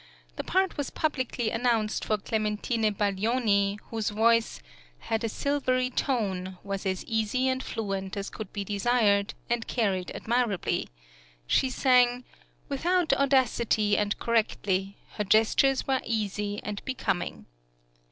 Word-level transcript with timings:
The 0.35 0.43
part 0.43 0.77
was 0.77 0.89
publicly 0.89 1.51
announced 1.51 2.03
for 2.05 2.17
Clementine 2.17 2.91
Baglioni, 2.91 3.77
whose 3.91 4.09
voice 4.09 4.59
"had 4.97 5.23
a 5.23 5.29
silvery 5.29 5.91
tone, 5.91 6.57
was 6.63 6.87
as 6.87 7.05
easy 7.05 7.47
and 7.47 7.61
fluent 7.61 8.17
as 8.17 8.31
could 8.31 8.51
be 8.51 8.63
desired, 8.63 9.35
and 9.47 9.67
carried 9.67 10.09
admirably"; 10.15 10.89
she 11.45 11.69
sang 11.69 12.25
"without 12.67 13.13
audacity 13.13 13.95
and 13.95 14.17
correctly; 14.17 14.97
her 15.17 15.23
gestures 15.23 15.85
were 15.85 16.01
easy 16.03 16.59
and 16.63 16.83
becoming." 16.83 17.45